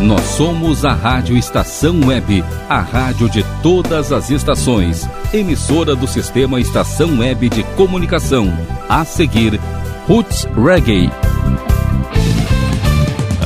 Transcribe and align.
Nós 0.00 0.22
somos 0.22 0.82
a 0.86 0.94
Rádio 0.94 1.36
Estação 1.36 2.00
Web, 2.06 2.42
a 2.70 2.80
rádio 2.80 3.28
de 3.28 3.44
todas 3.62 4.12
as 4.12 4.30
estações, 4.30 5.06
emissora 5.30 5.94
do 5.94 6.08
sistema 6.08 6.58
Estação 6.58 7.18
Web 7.18 7.50
de 7.50 7.62
Comunicação. 7.76 8.50
A 8.88 9.04
seguir, 9.04 9.60
Roots 10.08 10.48
Reggae. 10.56 11.10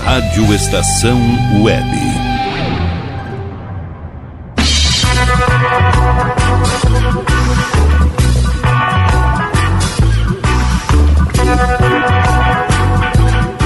Rádio 0.04 0.54
Estação 0.54 1.20
Web. 1.60 2.24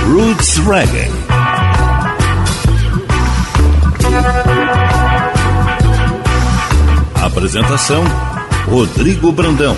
Roots 0.06 0.56
Reggae. 0.66 1.17
Apresentação: 7.38 8.02
Rodrigo 8.66 9.30
Brandão. 9.30 9.76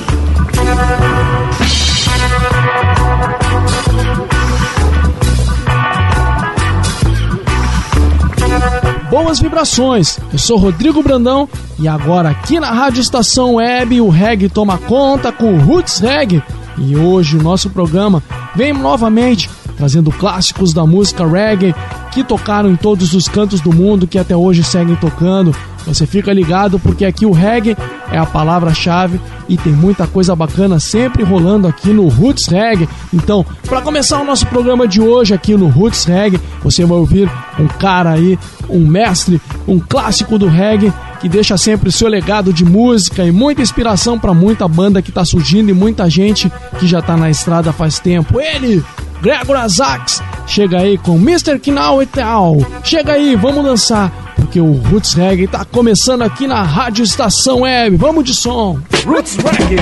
Boas 9.10 9.40
vibrações, 9.40 10.18
eu 10.32 10.38
sou 10.38 10.56
Rodrigo 10.56 11.02
Brandão 11.02 11.46
e 11.78 11.86
agora 11.86 12.30
aqui 12.30 12.58
na 12.58 12.70
Rádio 12.70 13.02
Estação 13.02 13.56
Web 13.56 14.00
o 14.00 14.08
reggae 14.08 14.48
toma 14.48 14.78
conta 14.78 15.30
com 15.30 15.52
o 15.52 15.60
Roots 15.60 15.98
Reggae 15.98 16.42
e 16.78 16.96
hoje 16.96 17.36
o 17.36 17.42
nosso 17.42 17.68
programa 17.68 18.22
vem 18.56 18.72
novamente 18.72 19.50
trazendo 19.76 20.10
clássicos 20.10 20.72
da 20.72 20.86
música 20.86 21.26
reggae 21.26 21.74
que 22.10 22.22
tocaram 22.24 22.70
em 22.70 22.76
todos 22.76 23.14
os 23.14 23.28
cantos 23.28 23.60
do 23.60 23.72
mundo, 23.72 24.06
que 24.06 24.18
até 24.18 24.36
hoje 24.36 24.62
seguem 24.62 24.94
tocando. 24.96 25.54
Você 25.86 26.06
fica 26.06 26.32
ligado 26.32 26.78
porque 26.78 27.04
aqui 27.04 27.26
o 27.26 27.32
reggae 27.32 27.76
é 28.10 28.18
a 28.18 28.26
palavra-chave 28.26 29.20
e 29.48 29.56
tem 29.56 29.72
muita 29.72 30.06
coisa 30.06 30.34
bacana 30.36 30.78
sempre 30.78 31.22
rolando 31.22 31.66
aqui 31.66 31.90
no 31.90 32.08
Roots 32.08 32.46
Reggae. 32.46 32.88
Então, 33.12 33.44
para 33.66 33.80
começar 33.80 34.20
o 34.20 34.24
nosso 34.24 34.46
programa 34.46 34.86
de 34.86 35.00
hoje 35.00 35.34
aqui 35.34 35.54
no 35.56 35.68
Roots 35.68 36.04
Reggae, 36.04 36.40
você 36.62 36.84
vai 36.84 36.98
ouvir 36.98 37.30
um 37.58 37.66
cara 37.66 38.10
aí, 38.10 38.38
um 38.68 38.86
mestre, 38.86 39.40
um 39.66 39.78
clássico 39.78 40.38
do 40.38 40.46
reggae 40.46 40.92
que 41.20 41.28
deixa 41.28 41.56
sempre 41.58 41.88
o 41.90 41.92
seu 41.92 42.08
legado 42.08 42.52
de 42.52 42.64
música 42.64 43.24
e 43.24 43.30
muita 43.30 43.60
inspiração 43.60 44.18
para 44.18 44.32
muita 44.32 44.66
banda 44.66 45.02
que 45.02 45.10
está 45.10 45.24
surgindo 45.24 45.68
e 45.68 45.74
muita 45.74 46.08
gente 46.08 46.50
que 46.78 46.86
já 46.86 47.00
está 47.00 47.16
na 47.16 47.28
estrada 47.28 47.72
faz 47.72 47.98
tempo. 47.98 48.40
Ele, 48.40 48.82
Gregor 49.20 49.56
Azax, 49.56 50.22
chega 50.46 50.78
aí 50.78 50.96
com 50.96 51.16
Mr. 51.16 51.58
Kinal 51.58 52.02
e 52.02 52.06
tal. 52.06 52.56
Chega 52.82 53.12
aí, 53.12 53.36
vamos 53.36 53.62
dançar, 53.62 54.10
porque 54.40 54.60
o 54.60 54.72
Roots 54.72 55.14
Reggae 55.14 55.46
tá 55.46 55.64
começando 55.64 56.22
aqui 56.22 56.46
na 56.46 56.62
Rádio 56.62 57.04
Estação 57.04 57.60
Web. 57.60 57.96
Vamos 57.96 58.24
de 58.24 58.34
som. 58.34 58.78
Roots 59.04 59.36
Reggae. 59.36 59.76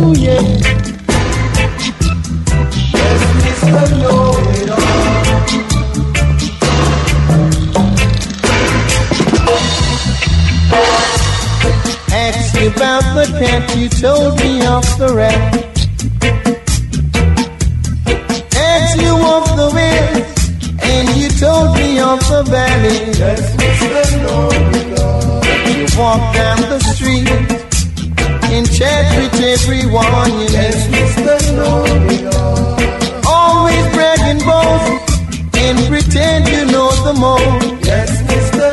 Oh 0.00 0.14
yeah. 0.14 0.42
About 12.58 13.14
the 13.14 13.38
cat, 13.38 13.76
you 13.76 13.88
told 13.88 14.38
me 14.40 14.66
off 14.66 14.98
the 14.98 15.08
rack. 15.14 15.67
The 22.28 22.42
valley. 22.44 22.98
Yes, 23.16 23.40
Mr. 23.56 24.04
You 25.76 25.86
walk 25.98 26.22
down 26.34 26.60
the 26.72 26.80
street 26.92 27.28
and 28.52 28.64
chat 28.70 29.04
with 29.16 29.40
everyone 29.40 30.30
you 30.40 30.48
yes, 30.52 30.78
Mr. 30.92 31.36
Always 33.26 33.86
bragging 33.94 34.42
both 34.44 34.84
and 35.56 35.78
pretend 35.88 36.48
you 36.48 36.64
know 36.72 36.90
the 37.08 37.14
most. 37.14 37.86
Yes, 37.86 38.10
Mr. 38.28 38.68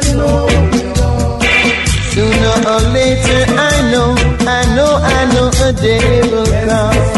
Sooner 2.12 2.58
or 2.74 2.82
later, 2.92 3.42
I 3.70 3.76
know, 3.92 4.10
I 4.48 4.62
know, 4.76 4.92
I 5.18 5.20
know 5.34 5.48
a 5.68 5.74
day 5.74 6.22
will 6.32 6.46
come. 6.68 7.15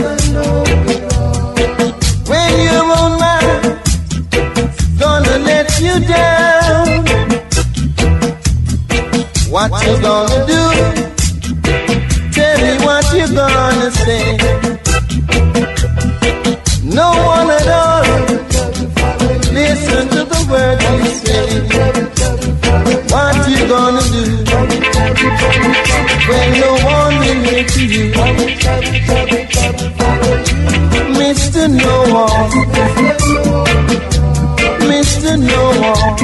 What 9.49 9.71
you 9.83 9.95
gonna 9.99 10.45
do? 10.45 10.61
Tell 12.31 12.57
me 12.61 12.71
what 12.85 13.05
you 13.13 13.25
gonna 13.33 13.89
say. 13.89 14.37
No 16.83 17.09
one 17.25 17.49
at 17.49 17.67
all. 17.67 18.03
Listen 19.51 20.07
to 20.09 20.21
the 20.31 20.39
words 20.51 20.83
you 20.93 21.09
say. 21.25 21.47
What 23.11 23.35
you 23.49 23.61
gonna 23.67 24.03
do 24.13 24.25
when 26.29 26.47
no 26.61 26.71
one 26.85 27.13
will 27.19 27.39
listen 27.41 27.67
to 27.73 27.81
you? 27.87 28.05
Mr. 31.17 31.63
No 31.67 31.95
One, 32.13 32.49
No 35.35 35.61
One. 35.81 36.17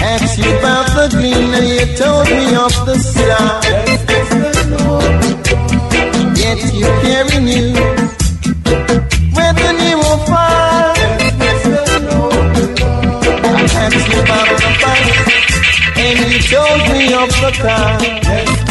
Ask 0.00 0.38
you 0.38 0.58
about 0.58 0.86
the 0.96 1.08
gleam, 1.10 1.52
and 1.54 1.68
you 1.68 1.84
told 1.96 2.28
me 2.30 2.54
of 2.56 2.74
the 2.86 2.96
star. 2.98 3.60
Yet 6.36 6.60
you 6.72 6.88
carry 7.02 7.38
news 7.44 7.90
fire. 10.26 10.94
I 13.44 13.62
asked 13.82 14.08
you 14.08 14.22
the 14.28 14.44
and 15.96 16.18
you 16.32 16.40
told 16.50 16.80
me 16.90 17.02
of 17.14 17.30
the 17.42 17.50
time. 17.62 18.69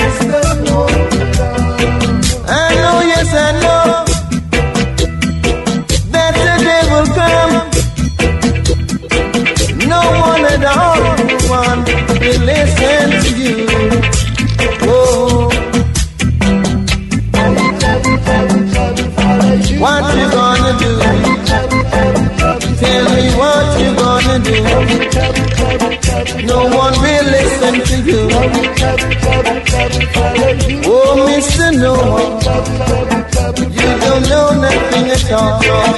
You 32.59 33.99
don't 34.01 34.29
know 34.29 34.51
nothing 34.59 35.09
at 35.09 35.31
all. 35.31 35.88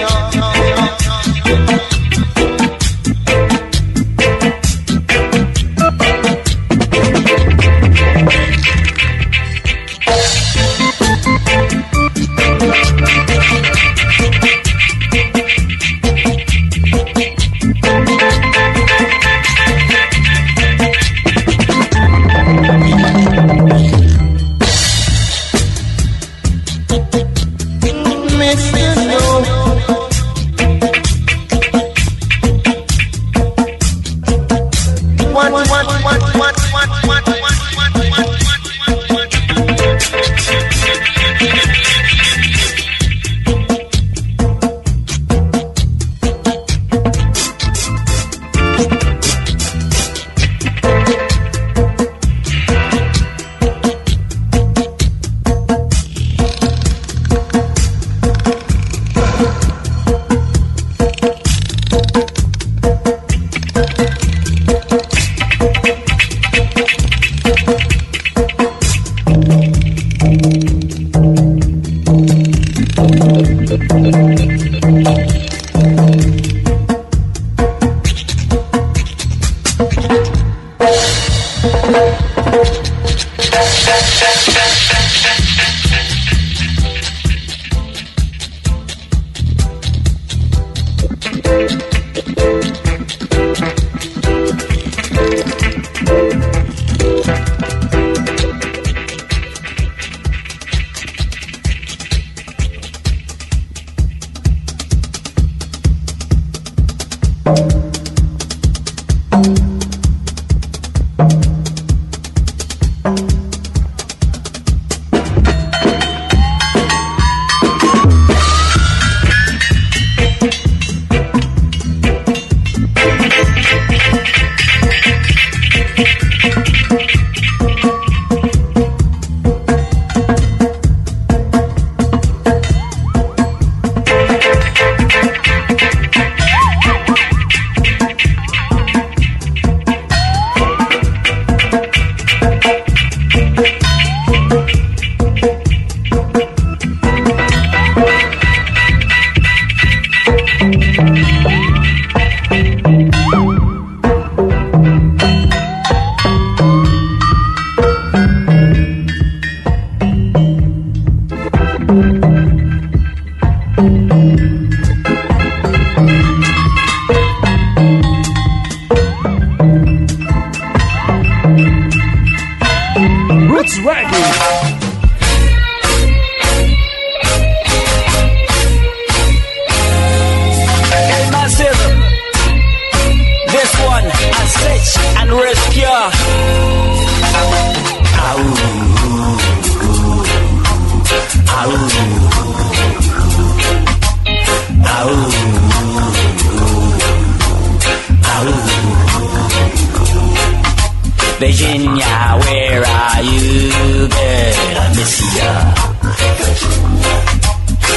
Virginia, 201.42 202.38
where 202.38 202.86
are 202.86 203.22
you, 203.24 204.06
girl? 204.06 204.78
I 204.78 204.94
miss 204.94 205.18
ya. 205.34 205.52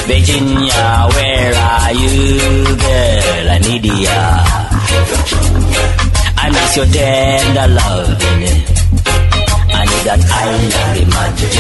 Virginia, 0.09 1.13
where 1.13 1.53
are 1.53 1.93
you, 1.93 2.65
girl? 2.73 3.51
I 3.53 3.59
need 3.61 3.85
ya. 3.85 4.21
I 6.41 6.49
miss 6.57 6.73
your 6.75 6.89
tender 6.89 7.69
loving. 7.69 8.65
I 9.77 9.85
need 9.93 10.05
that 10.09 10.25
island 10.25 11.13
magic. 11.13 11.53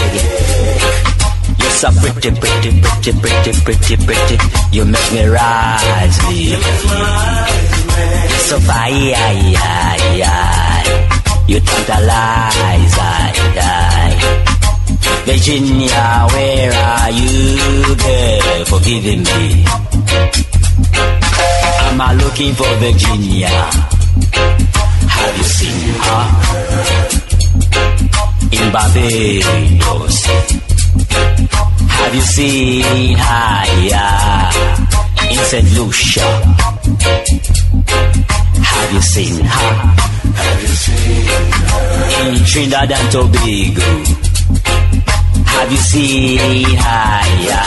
You're 1.61 1.69
so 1.69 1.93
pretty, 2.01 2.31
pretty, 2.41 2.81
pretty, 2.81 3.13
pretty, 3.21 3.53
pretty, 3.61 3.97
pretty. 4.07 4.37
You 4.73 4.87
make 4.87 5.13
me 5.13 5.27
rise, 5.27 6.17
me. 6.33 6.57
You're 6.57 8.45
so 8.49 8.59
fire, 8.61 8.89
yeah, 8.89 10.17
yeah. 10.17 10.65
You 11.47 11.61
totalize 11.61 12.97
I 12.99 13.33
die. 13.55 14.17
Virginia, 15.27 16.27
where 16.33 16.73
are 16.73 17.11
you, 17.11 17.95
girl, 17.97 18.65
for 18.65 18.81
giving 18.81 19.23
me? 19.23 19.65
Am 21.85 22.01
I 22.01 22.15
looking 22.15 22.55
for 22.55 22.69
Virginia? 22.77 23.49
Have 25.17 25.37
you 25.37 25.45
seen 25.45 25.95
her? 26.07 26.25
In 28.51 28.73
Barbados. 28.73 30.25
Have 31.91 32.15
you 32.15 32.23
seen 32.23 33.17
her. 33.19 33.65
In 35.31 35.39
St. 35.45 35.73
Lucia. 35.77 36.29
Have 38.65 38.93
you 38.95 39.03
seen 39.03 39.45
her? 39.45 40.14
In 42.21 42.45
Trinidad 42.45 42.91
and 42.93 43.11
Tobago, 43.13 43.89
have 45.47 45.71
you 45.71 45.79
seen 45.79 46.77
Haya? 46.77 47.63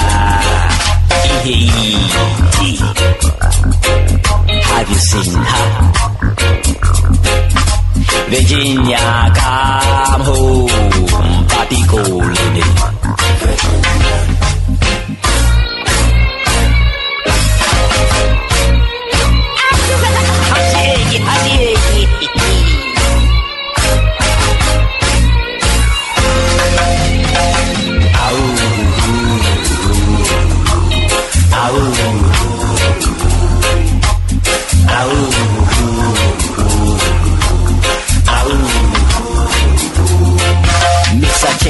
Have 4.63 4.89
you 4.89 4.95
seen 4.97 5.33
her? 5.41 5.67
Virginia, 8.29 9.31
come 9.35 10.21
home, 10.21 11.47
party 11.47 11.81
cold. 11.87 12.37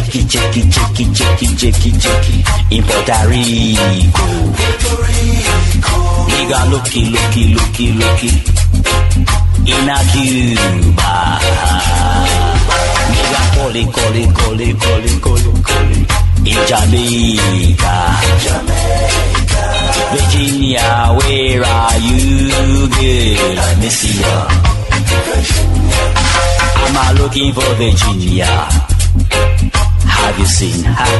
제끼 0.07 0.25
제끼 0.25 0.69
제끼 0.69 1.13
제끼 1.13 1.57
제끼 1.57 1.99
제끼 1.99 2.43
in 2.71 2.81
Puerto 2.83 3.27
Rico 3.27 4.23
mega 6.31 6.63
lucky 6.71 7.11
lucky 7.11 7.53
lucky 7.53 7.91
lucky 7.91 8.31
in 9.67 9.89
a 9.89 9.97
Cuba 10.11 11.39
네가 13.11 13.35
콜리 13.55 13.85
콜리 13.85 14.27
콜리 14.27 14.73
콜리 14.73 15.19
콜리 15.19 15.43
콜리 15.67 16.07
in 16.45 16.65
Jamaica 16.67 17.97
Virginia 20.13 21.11
where 21.19 21.65
are 21.65 21.97
you 21.99 22.87
girl 22.95 23.59
I 23.59 23.75
miss 23.81 24.05
you 24.05 24.23
I'm 26.95 27.15
looking 27.17 27.51
for 27.53 27.75
Virginia 27.75 28.96
Have 30.19 30.39
you 30.39 30.45
seen 30.45 30.83
her? 30.83 31.13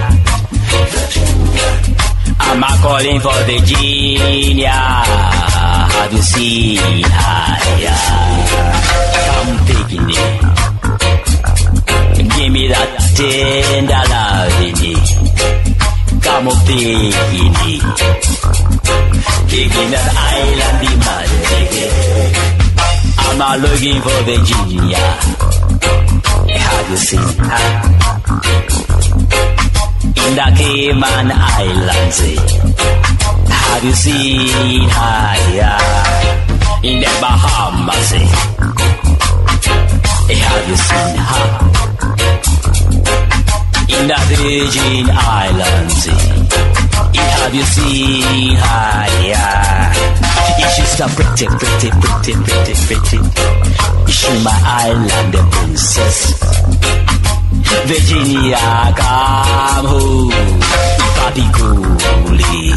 I'm 2.39 2.63
a 2.63 2.71
calling 2.81 3.19
for 3.19 3.39
Virginia. 3.49 4.77
Have 5.95 6.13
you 6.13 6.21
seen 6.21 7.03
her? 7.03 7.57
Come 9.27 9.53
take 9.67 9.93
me. 10.07 10.15
Give 12.35 12.51
me 12.51 12.67
that 12.67 12.89
tender 13.15 14.03
love 14.11 14.57
come 16.27 16.47
up 16.49 16.59
taking 16.65 17.55
it. 17.71 17.81
Taking 19.49 19.89
that 19.93 20.09
island 20.35 20.77
the 20.83 20.91
mad 21.03 21.29
I'm 23.19 23.37
not 23.37 23.59
looking 23.59 23.99
for 24.01 24.17
Virginia. 24.29 25.05
Have 26.59 26.89
you 26.91 26.97
seen 26.97 27.29
her? 27.49 28.16
in 30.27 30.35
the 30.35 30.47
Cayman 30.57 31.31
Islands. 31.31 32.19
Eh? 32.21 32.35
Have 33.47 33.83
you 33.83 33.93
seen 33.93 34.89
her 34.89 35.77
in 36.83 36.99
the 36.99 37.11
Bahamas? 37.21 38.11
Eh? 38.13 38.27
Have 40.43 40.67
you 40.67 40.75
seen 40.75 41.15
her 41.29 41.47
in 43.95 44.07
the 44.07 44.17
Virgin 44.27 45.07
Islands? 45.09 46.07
Eh? 46.07 46.19
Have 47.15 47.55
you 47.55 47.63
seen 47.63 48.55
her? 48.57 49.07
She's 50.75 50.91
so 50.97 51.07
pretty, 51.07 51.47
pretty, 51.47 51.89
pretty, 52.01 52.33
pretty, 52.43 52.73
pretty. 52.87 53.19
She's 54.11 54.43
my 54.43 54.51
island 54.65 55.33
princess. 55.51 57.06
Virginia, 57.85 58.93
come 58.95 59.85
home, 59.87 60.31
Cooley. 61.51 62.71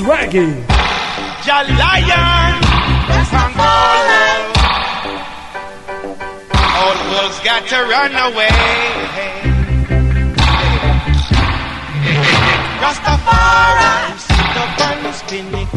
It's 0.00 0.08
reggae. 0.08 0.56
Your 1.44 1.64
lion 1.76 2.56
All 6.80 6.94
the 6.96 7.04
world's 7.12 7.40
got 7.40 7.68
to 7.68 7.76
run 7.84 8.12
away. 8.32 8.48
Rastafari, 12.80 14.18
sit 14.24 14.56
up 14.62 14.80
and 14.80 15.14
spin 15.14 15.52
it. 15.52 15.68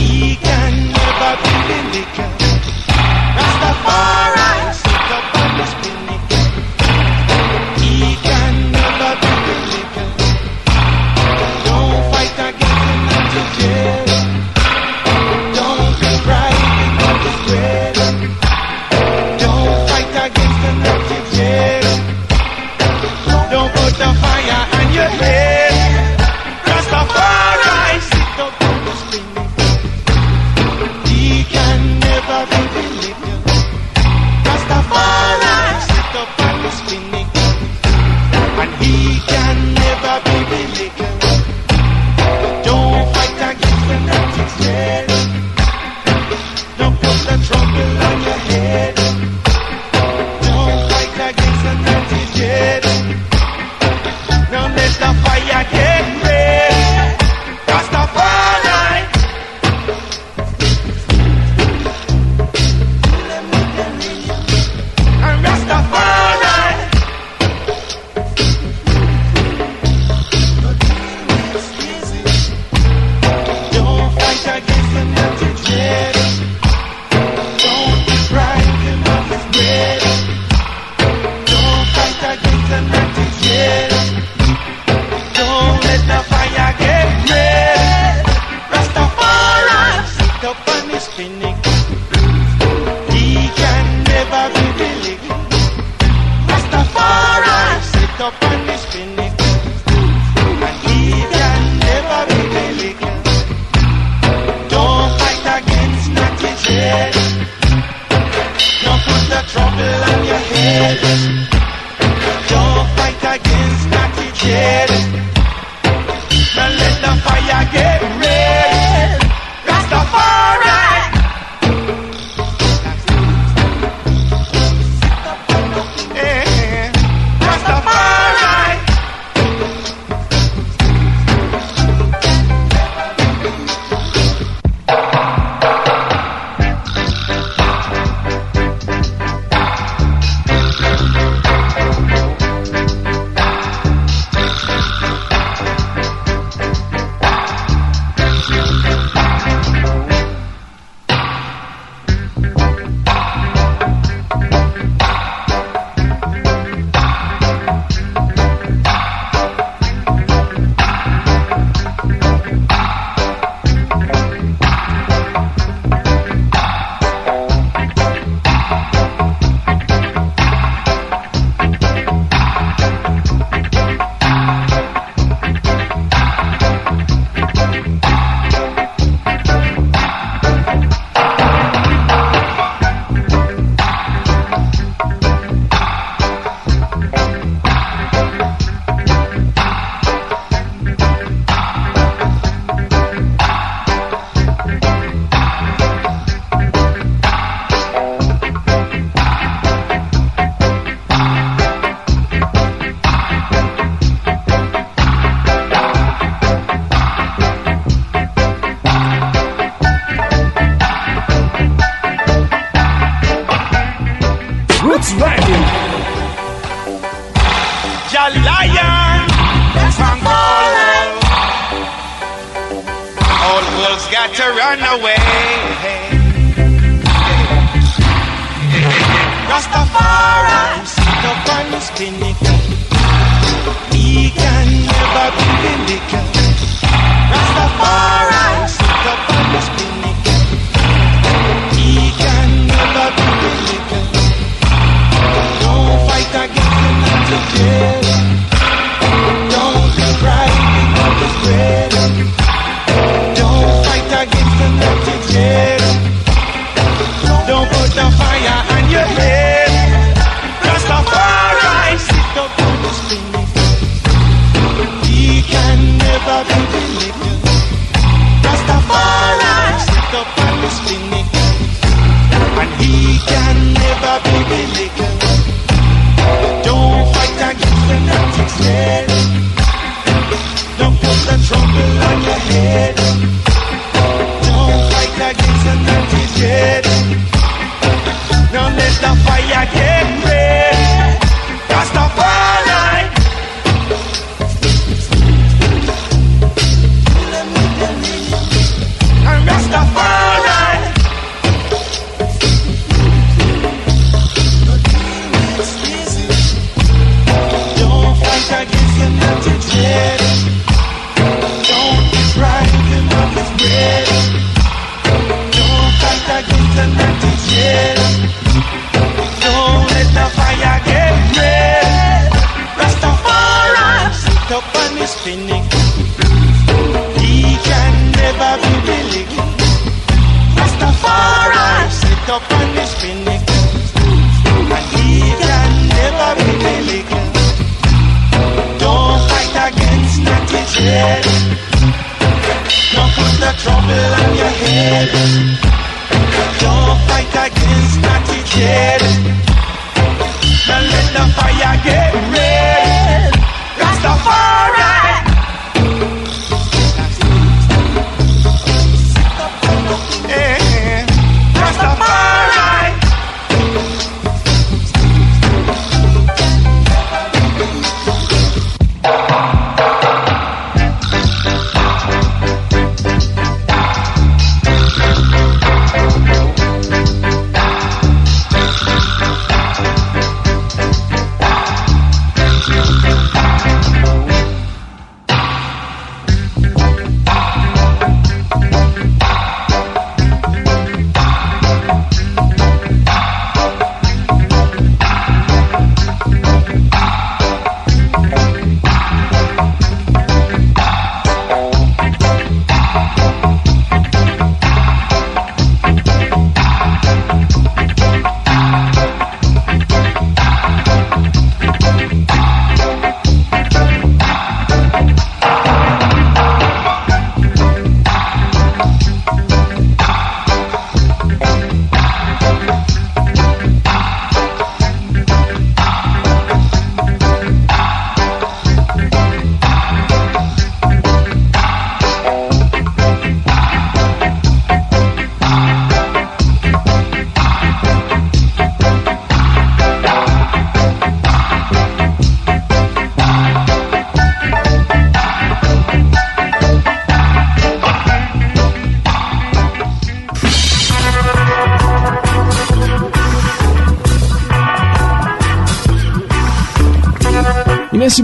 He 0.00 0.34
can 0.34 0.72
never 0.90 1.32
be 1.44 1.54
vindicated. 1.68 2.34
liquor. 2.34 2.98
Rastafari, 3.38 4.74
see 4.74 4.98
the 5.10 5.18
and 5.38 5.68
spin 5.68 5.83
Yeah. 13.64 14.03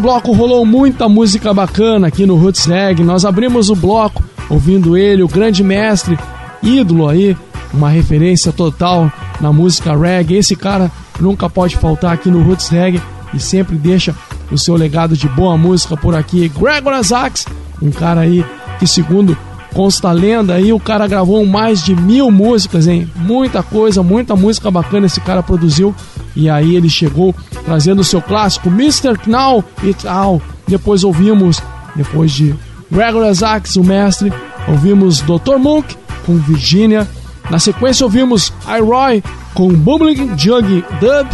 Bloco 0.00 0.32
rolou 0.32 0.64
muita 0.64 1.08
música 1.08 1.52
bacana 1.52 2.06
aqui 2.06 2.24
no 2.24 2.36
Roots 2.36 2.64
Reggae. 2.64 3.04
Nós 3.04 3.26
abrimos 3.26 3.68
o 3.68 3.76
bloco 3.76 4.24
ouvindo 4.48 4.96
ele, 4.96 5.22
o 5.22 5.28
grande 5.28 5.62
mestre, 5.62 6.18
ídolo 6.62 7.06
aí, 7.06 7.36
uma 7.72 7.90
referência 7.90 8.50
total 8.50 9.12
na 9.40 9.52
música 9.52 9.94
reggae. 9.94 10.36
Esse 10.36 10.56
cara 10.56 10.90
nunca 11.20 11.50
pode 11.50 11.76
faltar 11.76 12.14
aqui 12.14 12.30
no 12.30 12.42
Roots 12.42 12.68
Reggae 12.68 13.02
e 13.34 13.38
sempre 13.38 13.76
deixa 13.76 14.14
o 14.50 14.56
seu 14.56 14.74
legado 14.74 15.16
de 15.16 15.28
boa 15.28 15.56
música 15.58 15.96
por 15.96 16.14
aqui. 16.14 16.48
Gregor 16.48 16.94
Azax, 16.94 17.46
um 17.80 17.90
cara 17.90 18.22
aí 18.22 18.44
que 18.78 18.86
segundo 18.86 19.36
consta 19.74 20.08
a 20.08 20.12
lenda 20.12 20.54
aí, 20.54 20.72
o 20.72 20.80
cara 20.80 21.06
gravou 21.06 21.44
mais 21.46 21.84
de 21.84 21.94
mil 21.94 22.30
músicas, 22.30 22.88
hein? 22.88 23.08
Muita 23.14 23.62
coisa, 23.62 24.02
muita 24.02 24.34
música 24.34 24.70
bacana 24.70 25.06
esse 25.06 25.20
cara 25.20 25.42
produziu. 25.42 25.94
E 26.34 26.48
aí 26.48 26.76
ele 26.76 26.88
chegou 26.88 27.34
trazendo 27.64 28.00
o 28.00 28.04
seu 28.04 28.22
clássico 28.22 28.68
Mr. 28.68 29.16
Knall 29.24 29.64
It 29.82 30.06
All. 30.06 30.40
Depois 30.66 31.04
ouvimos, 31.04 31.60
depois 31.96 32.30
de 32.32 32.54
Gregor 32.90 33.24
Azax, 33.24 33.76
o 33.76 33.84
mestre, 33.84 34.32
ouvimos 34.68 35.20
Dr. 35.20 35.58
Monk 35.58 35.96
com 36.24 36.36
Virginia. 36.36 37.08
Na 37.50 37.58
sequência 37.58 38.04
ouvimos 38.04 38.52
Iroy 38.68 39.22
com 39.54 39.68
Bubbling 39.68 40.38
Jug 40.38 40.84
Dub. 41.00 41.28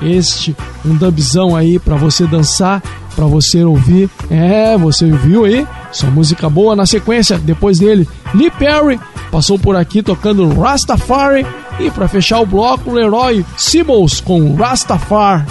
Este, 0.00 0.56
um 0.84 0.94
dubzão 0.94 1.56
aí 1.56 1.78
para 1.78 1.96
você 1.96 2.24
dançar, 2.26 2.80
para 3.16 3.26
você 3.26 3.64
ouvir. 3.64 4.08
É, 4.30 4.78
você 4.78 5.06
ouviu 5.06 5.44
aí? 5.44 5.66
Só 5.90 6.06
música 6.06 6.48
boa. 6.48 6.76
Na 6.76 6.86
sequência, 6.86 7.36
depois 7.38 7.78
dele, 7.78 8.08
Lee 8.32 8.50
Perry 8.50 9.00
passou 9.30 9.58
por 9.58 9.76
aqui 9.76 10.02
tocando 10.02 10.48
Rastafari. 10.58 11.44
E 11.78 11.90
para 11.90 12.08
fechar 12.08 12.40
o 12.40 12.46
bloco, 12.46 12.92
Leroy 12.92 13.44
Sibbles 13.56 14.20
com 14.20 14.54
Rastafari. 14.54 15.44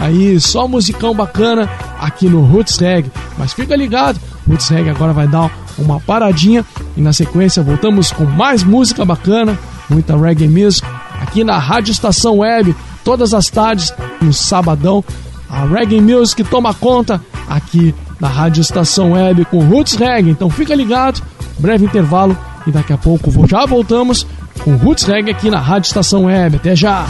Aí 0.00 0.40
só 0.40 0.66
musicão 0.66 1.14
bacana 1.14 1.68
aqui 2.00 2.28
no 2.28 2.42
Roots 2.42 2.78
Reggae. 2.78 3.12
Mas 3.38 3.52
fica 3.52 3.76
ligado, 3.76 4.18
Roots 4.48 4.68
Reggae 4.68 4.90
agora 4.90 5.12
vai 5.12 5.28
dar 5.28 5.50
uma 5.78 6.00
paradinha 6.00 6.64
e 6.96 7.00
na 7.00 7.12
sequência 7.12 7.62
voltamos 7.62 8.12
com 8.12 8.24
mais 8.24 8.62
música 8.62 9.04
bacana, 9.04 9.58
muita 9.88 10.16
reggae 10.16 10.48
music, 10.48 10.86
aqui 11.20 11.44
na 11.44 11.58
Rádio 11.58 11.92
Estação 11.92 12.38
Web, 12.38 12.74
todas 13.04 13.34
as 13.34 13.48
tardes, 13.48 13.92
no 14.20 14.32
sabadão. 14.32 15.04
A 15.48 15.64
Reggae 15.64 16.00
Music 16.00 16.44
toma 16.44 16.72
conta 16.72 17.20
aqui 17.48 17.94
na 18.20 18.28
Rádio 18.28 18.60
Estação 18.60 19.12
Web 19.12 19.44
com 19.46 19.64
Roots 19.64 19.94
Reggae. 19.94 20.30
Então 20.30 20.48
fica 20.48 20.74
ligado, 20.74 21.22
breve 21.58 21.84
intervalo 21.84 22.36
e 22.66 22.70
daqui 22.70 22.92
a 22.92 22.98
pouco 22.98 23.30
já 23.46 23.66
voltamos 23.66 24.26
com 24.64 24.76
Roots 24.76 25.04
Reggae 25.04 25.30
aqui 25.30 25.50
na 25.50 25.58
Rádio 25.58 25.88
Estação 25.88 26.24
Web. 26.24 26.56
Até 26.56 26.76
já! 26.76 27.06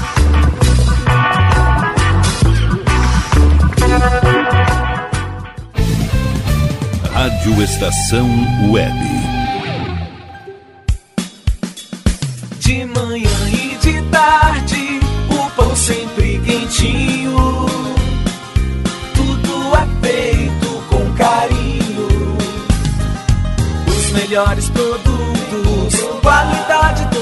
Rádio 7.13 7.63
Estação 7.63 8.29
Web. 8.71 8.99
De 12.61 12.85
manhã 12.87 13.29
e 13.49 13.77
de 13.81 14.03
tarde, 14.11 15.01
o 15.31 15.51
pão 15.51 15.75
sempre 15.77 16.41
quentinho. 16.45 17.67
Tudo 19.15 19.75
é 19.75 20.07
feito 20.07 20.83
com 20.89 21.13
carinho. 21.15 22.39
Os 23.87 24.13
melhores 24.13 24.69
produtos, 24.71 26.01
qualidade 26.23 26.60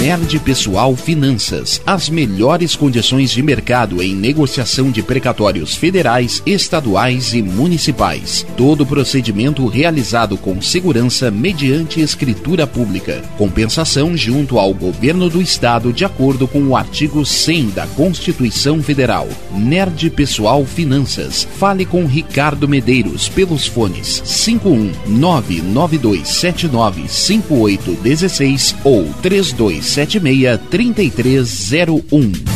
Nerd 0.00 0.38
Pessoal 0.40 0.94
Finanças. 0.94 1.80
As 1.86 2.10
melhores 2.10 2.76
condições 2.76 3.30
de 3.30 3.42
mercado 3.42 4.02
em 4.02 4.14
negociação 4.14 4.90
de 4.90 5.02
precatórios 5.02 5.74
federais, 5.74 6.42
estaduais 6.44 7.32
e 7.32 7.42
municipais. 7.42 8.46
Todo 8.56 8.84
procedimento 8.84 9.66
realizado 9.66 10.36
com 10.36 10.60
segurança 10.60 11.30
mediante 11.30 12.00
escritura 12.00 12.66
pública. 12.66 13.22
Compensação 13.38 14.14
junto 14.16 14.58
ao 14.58 14.74
governo 14.74 15.30
do 15.30 15.40
estado 15.40 15.92
de 15.92 16.04
acordo 16.04 16.46
com 16.46 16.62
o 16.64 16.76
artigo 16.76 17.24
100 17.24 17.70
da 17.70 17.86
Constituição 17.86 18.82
Federal. 18.82 19.26
Nerd 19.50 20.10
Pessoal 20.10 20.64
Finanças. 20.66 21.48
Fale 21.58 21.86
com 21.86 22.04
Ricardo 22.04 22.68
Medeiros 22.68 23.30
pelos 23.30 23.66
fones 23.66 24.20
51 24.24 24.92
99279 25.06 27.08
5816 27.08 28.76
ou 28.84 29.06
32 29.22 29.85
76 29.86 30.58
3301. 30.70 32.55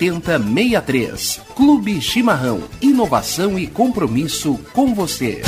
7063. 0.00 1.40
Clube 1.54 2.00
Chimarrão. 2.00 2.62
Inovação 2.80 3.58
e 3.58 3.66
compromisso 3.66 4.58
com 4.72 4.94
você. 4.94 5.42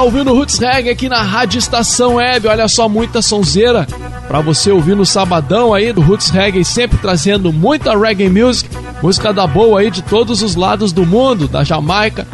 Ouvindo 0.07 0.33
Roots 0.33 0.57
Reggae 0.57 0.89
aqui 0.89 1.09
na 1.09 1.21
Rádio 1.21 1.59
Estação 1.59 2.15
Web. 2.15 2.47
Olha 2.47 2.69
só, 2.69 2.87
muita 2.87 3.21
sonzeira 3.21 3.85
para 4.25 4.39
você 4.39 4.71
ouvir 4.71 4.95
no 4.95 5.05
sabadão 5.05 5.73
aí 5.73 5.91
do 5.91 5.99
Roots 5.99 6.29
Reggae, 6.29 6.63
sempre 6.63 6.97
trazendo 6.97 7.51
muita 7.51 7.93
reggae 7.93 8.29
music, 8.29 8.69
música 9.03 9.33
da 9.33 9.45
boa 9.45 9.81
aí 9.81 9.91
de 9.91 10.01
todos 10.01 10.41
os 10.41 10.55
lados 10.55 10.93
do 10.93 11.05
mundo, 11.05 11.45
da 11.45 11.61
Jamaica, 11.61 12.25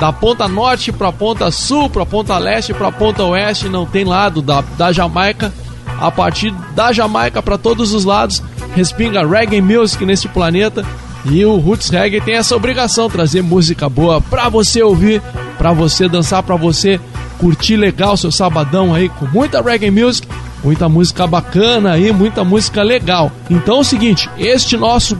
da 0.00 0.12
ponta 0.12 0.48
norte 0.48 0.90
para 0.90 1.12
ponta 1.12 1.52
sul, 1.52 1.88
para 1.88 2.04
ponta 2.04 2.36
leste, 2.36 2.74
para 2.74 2.90
ponta 2.90 3.22
oeste, 3.22 3.68
não 3.68 3.86
tem 3.86 4.04
lado 4.04 4.42
da, 4.42 4.62
da 4.76 4.90
Jamaica. 4.90 5.52
A 6.00 6.10
partir 6.10 6.52
da 6.74 6.92
Jamaica 6.92 7.40
para 7.40 7.56
todos 7.56 7.94
os 7.94 8.04
lados, 8.04 8.42
respinga 8.74 9.24
reggae 9.24 9.60
music 9.60 10.04
nesse 10.04 10.26
planeta. 10.26 10.84
E 11.24 11.44
o 11.44 11.58
Roots 11.58 11.90
Reggae 11.90 12.20
tem 12.20 12.34
essa 12.34 12.56
obrigação 12.56 13.08
trazer 13.08 13.42
música 13.42 13.88
boa 13.88 14.20
para 14.20 14.48
você 14.48 14.82
ouvir, 14.82 15.22
para 15.58 15.72
você 15.72 16.08
dançar, 16.08 16.42
para 16.42 16.56
você 16.56 16.98
curtir 17.40 17.76
legal 17.76 18.16
seu 18.16 18.30
sabadão 18.30 18.94
aí 18.94 19.08
com 19.08 19.26
muita 19.26 19.62
reggae 19.62 19.90
music, 19.90 20.28
muita 20.62 20.88
música 20.88 21.26
bacana 21.26 21.92
aí, 21.92 22.12
muita 22.12 22.44
música 22.44 22.82
legal. 22.82 23.32
Então 23.48 23.78
é 23.78 23.80
o 23.80 23.84
seguinte, 23.84 24.28
este 24.38 24.76
nosso 24.76 25.18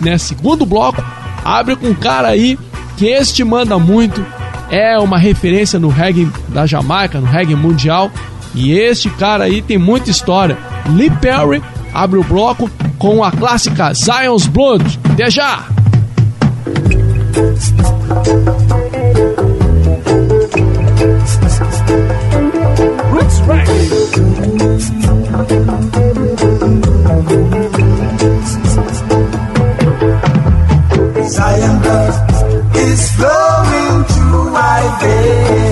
né, 0.00 0.16
segundo 0.16 0.64
bloco 0.64 1.04
abre 1.44 1.74
com 1.74 1.88
um 1.88 1.94
cara 1.94 2.28
aí 2.28 2.56
que 2.96 3.06
este 3.06 3.44
manda 3.44 3.78
muito, 3.78 4.24
é 4.70 4.98
uma 4.98 5.18
referência 5.18 5.78
no 5.78 5.88
reggae 5.88 6.30
da 6.48 6.64
Jamaica, 6.64 7.20
no 7.20 7.26
reggae 7.26 7.54
mundial, 7.54 8.10
E 8.54 8.72
este 8.72 9.10
cara 9.10 9.44
aí 9.44 9.60
tem 9.60 9.76
muita 9.76 10.10
história. 10.10 10.56
Lee 10.88 11.10
Perry 11.10 11.62
abre 11.92 12.18
o 12.18 12.24
bloco 12.24 12.70
com 12.98 13.22
a 13.22 13.30
clássica 13.30 13.92
Zion's 13.92 14.46
Blood. 14.46 14.98
Até 15.04 15.30
já! 15.30 15.66
Roots 21.46 23.38
Zion 31.30 31.80
blood 31.82 32.14
is 32.74 33.12
flowing 33.14 34.04
through 34.06 34.50
my 34.50 34.98
veins. 35.00 35.65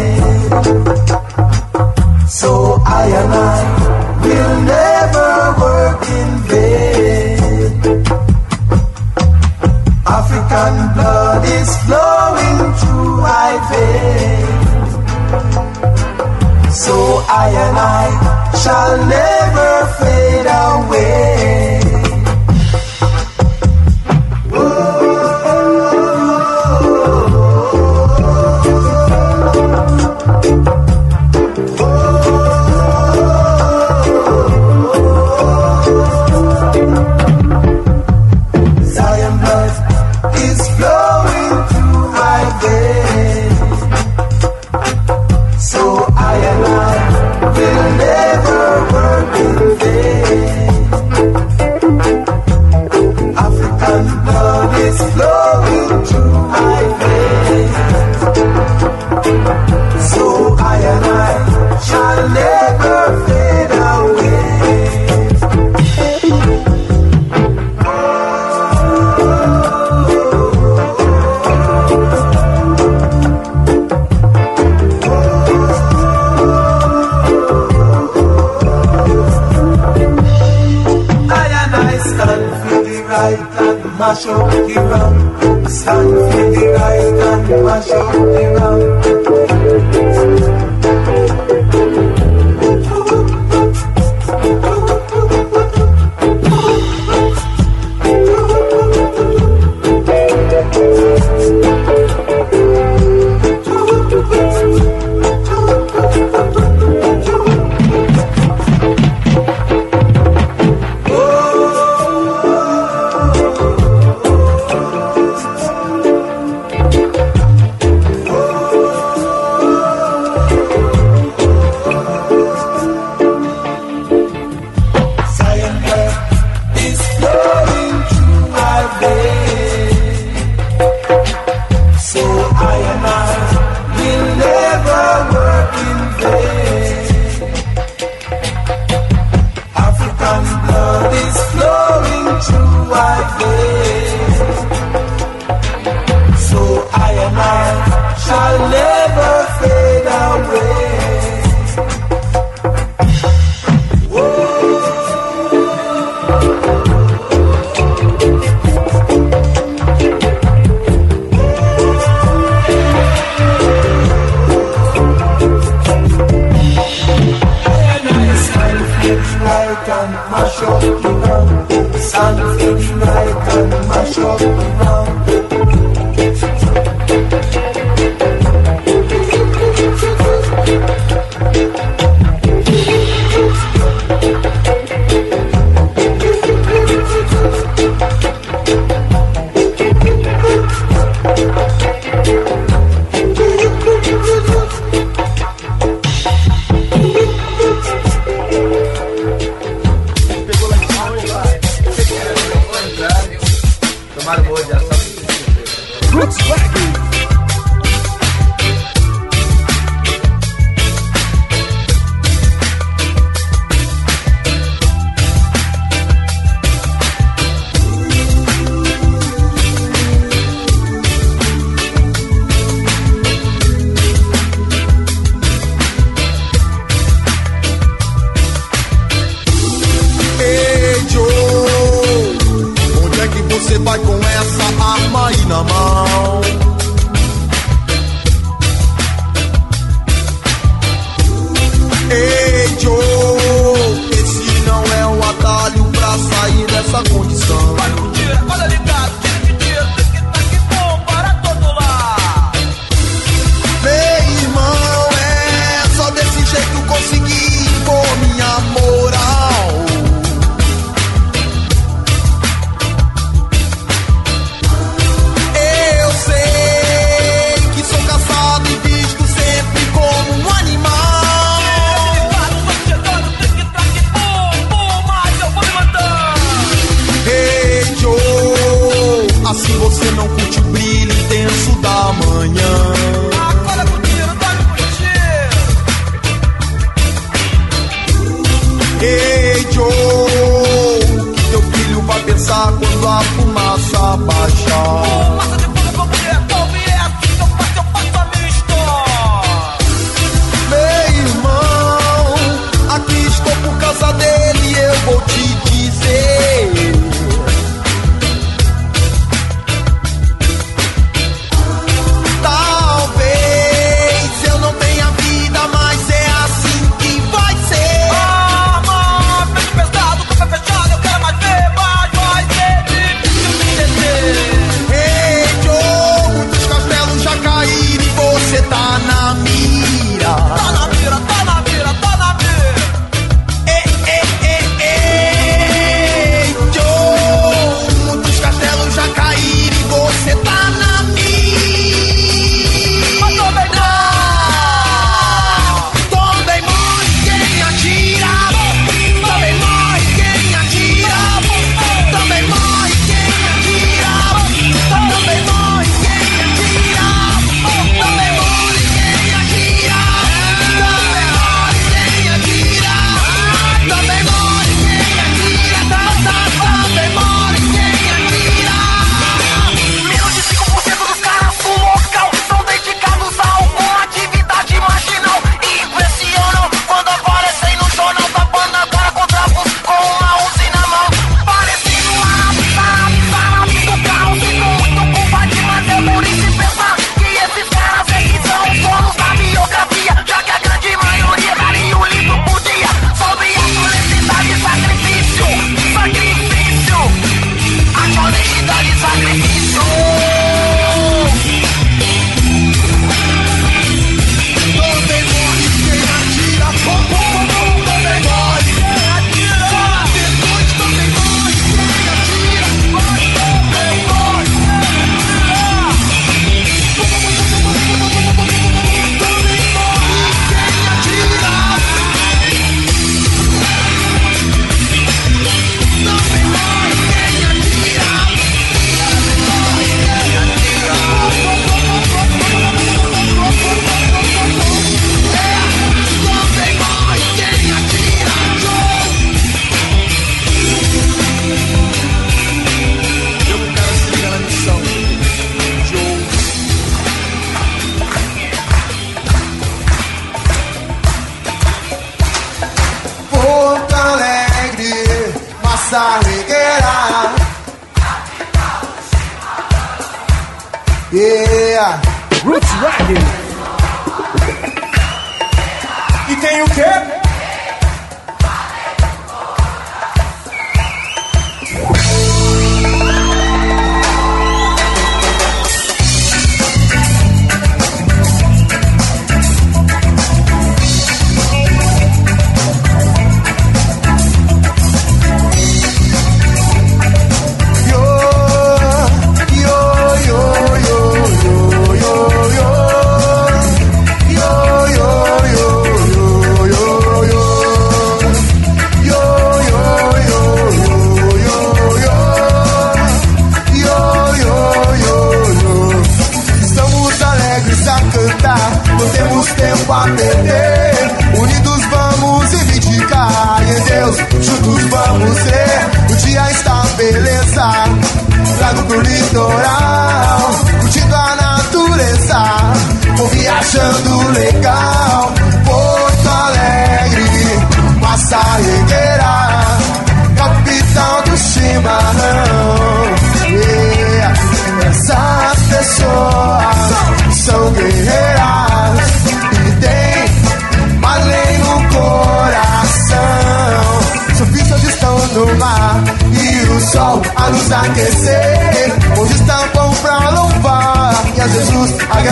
Roots 463.06 463.43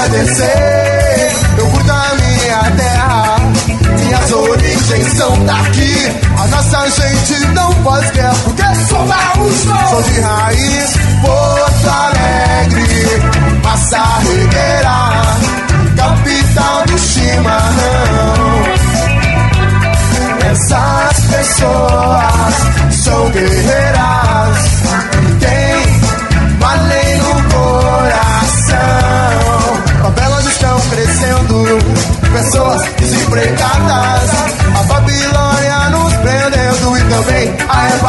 agradecer. 0.02 1.32
Eu 1.58 1.66
curto 1.68 1.92
a 1.92 2.14
minha 2.14 2.70
terra, 2.76 3.36
minhas 3.98 4.32
origens 4.32 5.12
são 5.16 5.44
daqui. 5.44 5.94
A 6.38 6.46
nossa 6.48 6.90
gente 6.90 7.46
não 7.52 7.72
pode 7.82 8.04
esquecer 8.06 8.42
porque 8.42 8.62
sou 8.88 9.06
gaúcho. 9.06 9.88
Sou 9.90 10.02
de 10.02 10.20
raiz, 10.20 10.51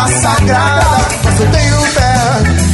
sagrada. 0.09 0.97
Mas 1.23 1.39
eu 1.39 1.51
tenho 1.51 1.81
fé 1.81 2.13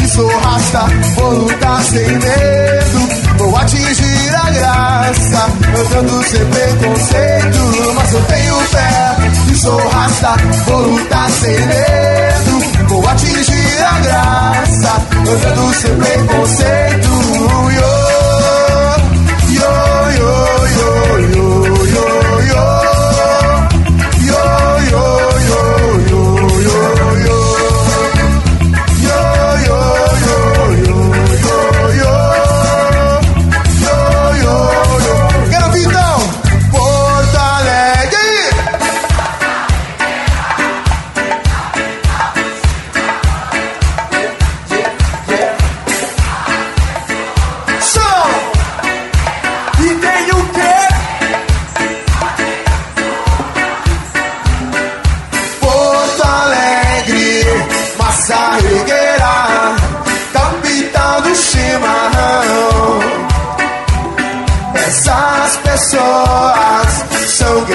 e 0.04 0.08
sou 0.08 0.40
rasta, 0.40 0.86
vou 1.16 1.32
lutar 1.32 1.84
sem 1.84 2.08
medo. 2.08 3.10
Vou 3.38 3.56
atingir 3.56 4.36
a 4.36 4.52
graça, 4.52 5.48
andando 5.80 6.24
sem 6.24 6.46
preconceito. 6.46 7.94
Mas 7.96 8.14
eu 8.14 8.24
tenho 8.24 8.56
fé 8.56 9.16
e 9.52 9.56
sou 9.56 9.78
rasta, 9.90 10.36
vou 10.66 10.82
lutar 10.82 11.30
sem 11.30 11.60
medo. 11.60 12.88
Vou 12.88 13.08
atingir 13.08 13.84
a 13.84 14.00
graça, 14.00 15.02
andando 15.16 15.74
sem 15.76 15.96
preconceito. 15.96 17.10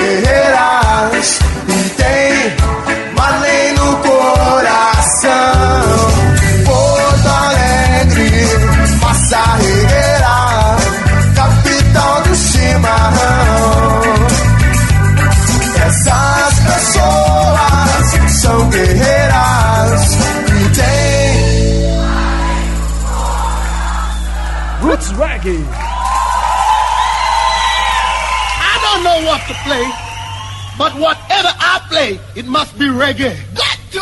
Guerreiras 0.05 1.39
e 1.69 1.89
tem 1.91 2.33
malém 3.17 3.73
no 3.75 3.97
coração. 3.97 5.33
Porto 6.67 7.29
Alegre, 7.29 8.31
massa 9.01 9.43
regueira, 9.57 10.77
capital 11.35 12.23
do 12.23 12.35
chimarrão. 12.35 14.03
Essas 15.87 16.55
pessoas 16.61 18.07
são 18.41 18.69
guerreiras 18.69 20.03
e 20.49 20.69
tem 20.77 20.95
Roots 24.83 25.11
Reggae. 25.13 25.84
What 29.45 29.55
to 29.55 29.62
play, 29.62 29.90
but 30.78 30.92
whatever 30.95 31.49
I 31.59 31.80
play, 31.88 32.20
it 32.34 32.47
must 32.47 32.78
be 32.78 32.86
reggae. 32.86 33.36
Got 33.55 33.78
to. 33.92 34.01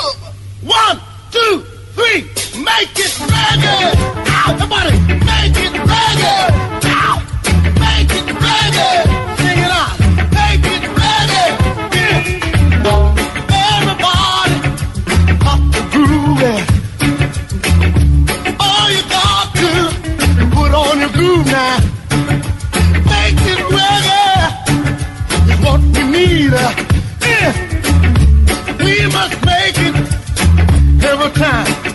One, 0.63 1.01
two, 1.31 1.65
three, 1.95 2.23
make 2.63 2.97
it 2.97 3.13
reggae. 3.29 3.95
Everybody, 4.49 4.99
make 5.25 5.57
it 5.57 5.73
reggae. 5.73 6.62
We 26.53 26.59
need. 26.59 26.77
Yeah. 27.23 27.53
We 28.79 29.07
must 29.07 29.45
make 29.45 29.79
it 29.79 31.05
every 31.05 31.31
time. 31.33 31.92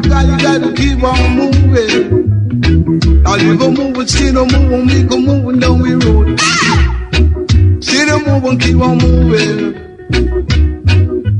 good 0.00 0.10
guy, 0.10 0.22
you 0.24 0.38
gotta 0.38 0.72
keep 0.72 1.02
on 1.02 1.36
moving. 1.36 3.22
Now 3.22 3.36
you 3.36 3.56
go 3.56 3.70
moving, 3.70 4.06
still 4.06 4.38
on 4.38 4.48
moving, 4.48 4.86
we 4.86 5.02
go 5.04 5.18
moving 5.18 5.60
down 5.60 5.80
we 5.82 5.92
road. 5.94 6.40
Still 7.82 8.20
move 8.20 8.44
and 8.44 8.60
keep 8.60 8.76
on 8.76 8.98
moving. 8.98 9.74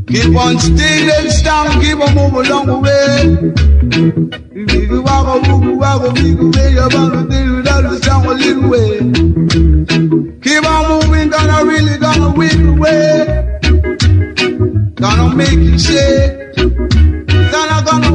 Keep 0.06 0.36
on 0.36 0.58
still 0.58 1.10
and 1.10 1.32
strong, 1.32 1.80
keep 1.80 1.98
on 1.98 2.14
moving 2.14 2.46
along 2.46 2.66
the 2.66 2.78
way. 2.78 3.52
If 4.56 4.90
you 4.90 5.02
walk 5.02 5.26
you're 6.70 6.90
bound 6.90 7.12
to 7.12 7.22
do 7.28 7.62
that 7.62 7.82
the 7.82 7.98
sound 8.02 8.26
a 8.26 8.34
little 8.34 8.68
way. 8.68 8.98
Keep 10.42 10.64
on 10.64 10.82
moving, 10.88 11.30
gonna 11.30 11.64
really 11.64 11.98
gonna 11.98 12.30
win 12.36 12.66
the 12.66 12.72
way. 12.82 13.26
Gonna 14.94 15.34
make 15.34 15.52
you 15.52 15.78
shake. 15.78 16.43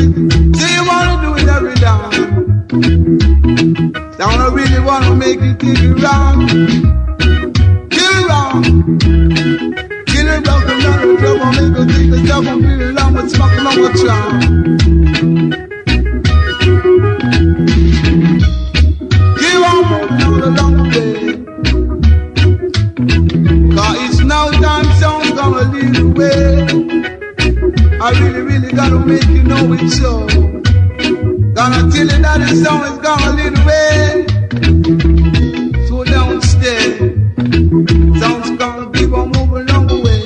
Do 0.00 0.06
you 0.06 0.86
wanna 0.86 1.20
do 1.22 1.34
it 1.36 1.48
every 1.48 1.74
day? 1.74 1.80
down. 4.16 4.40
I 4.40 4.48
really 4.52 4.80
wanna 4.80 5.14
make 5.14 5.40
you 5.40 5.54
think 5.54 5.78
you 5.78 5.94
wrong. 5.96 6.46
Kill 7.90 8.28
wrong. 8.28 8.62
Kill 10.06 10.28
it 10.28 10.46
rock 10.46 10.64
and 10.72 10.84
roll, 10.84 11.36
roll, 11.36 11.52
make 11.52 11.76
you 11.76 11.84
think 11.92 12.10
the 12.12 12.22
devil 12.26 12.60
feel 12.62 12.92
long, 12.92 13.14
but 13.14 13.30
smoking 13.30 13.66
on 13.66 13.76
the 13.82 13.90
charm. 14.02 14.79
that'll 28.90 29.06
make 29.06 29.24
you 29.28 29.42
know 29.44 29.72
it's 29.72 29.98
so. 29.98 30.26
Gonna 31.54 31.90
tell 31.90 32.08
you 32.10 32.20
that 32.24 32.38
the 32.40 32.48
song 32.64 32.82
is 32.90 32.98
gone 32.98 33.22
a 33.22 33.32
little 33.38 33.64
way. 33.66 34.26
So 35.86 36.04
don't 36.04 36.42
stay. 36.42 36.86
Sounds 38.18 38.50
gonna 38.58 38.90
keep 38.92 39.12
on 39.12 39.30
moving 39.30 39.70
along 39.70 39.86
the 39.86 39.98
way. 40.04 40.20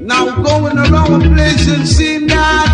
Now 0.00 0.24
going 0.42 0.78
around 0.78 1.22
a 1.22 1.28
place 1.34 1.66
and 1.68 1.88
seeing 1.88 2.26
that. 2.26 2.68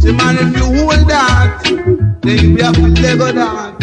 Say 0.00 0.12
man, 0.12 0.36
if 0.40 0.56
you 0.56 0.66
hold 0.76 1.08
that, 1.08 1.62
then 2.22 2.38
you 2.38 2.64
have 2.64 2.76
to 2.76 2.88
level 3.02 3.32
that. 3.40 3.80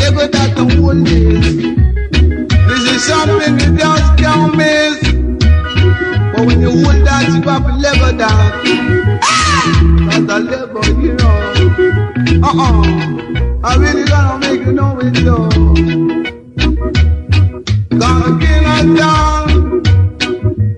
Level 0.00 0.28
that 0.28 0.50
the 0.56 0.64
whole 0.76 1.02
day. 1.04 1.40
This 2.68 2.82
is 2.92 3.02
something 3.04 3.54
you 3.60 3.76
don't 3.76 3.99
the 6.70 6.84
one 6.86 7.02
that 7.04 7.26
you 7.28 7.42
have 7.42 7.66
level 7.84 8.12
down. 8.16 8.50
That's 10.06 10.26
the 10.26 10.38
level 10.38 10.86
you 11.02 11.12
know. 11.18 11.36
Uh 12.46 12.54
uh. 12.64 12.84
I 13.62 13.76
really 13.76 14.04
gotta 14.04 14.38
make 14.38 14.60
you 14.60 14.72
know 14.72 14.98
it 15.00 15.14
though. 15.24 15.48
Gonna 17.98 18.38
get 18.40 18.62
a 18.62 18.78
down. 18.96 19.48